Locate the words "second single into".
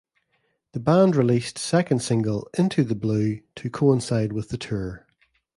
1.59-2.83